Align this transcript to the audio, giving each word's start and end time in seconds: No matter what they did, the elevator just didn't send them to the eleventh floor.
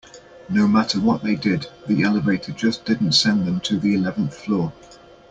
No 0.49 0.67
matter 0.67 0.99
what 0.99 1.21
they 1.21 1.35
did, 1.35 1.67
the 1.85 2.01
elevator 2.01 2.51
just 2.53 2.85
didn't 2.85 3.11
send 3.11 3.45
them 3.45 3.59
to 3.59 3.77
the 3.77 3.93
eleventh 3.93 4.33
floor. 4.33 4.73